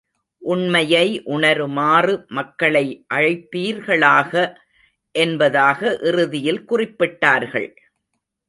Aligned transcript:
உண்மையை 0.41 1.03
உணருமாறு 1.27 2.13
மக்களை 2.29 2.83
அழைப்பீர்களாக! 3.13 4.33
என்பதாக 5.15 5.79
இறுதியில் 6.03 6.63
குறிப்பிட்டார்கள். 6.69 7.69